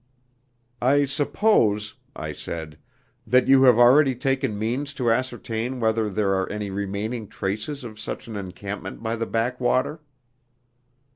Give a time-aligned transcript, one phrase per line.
[0.81, 2.79] "I suppose," I said,
[3.27, 7.99] "that you have already taken means to ascertain whether there are any remaining traces of
[7.99, 10.01] such an encampment by the backwater?"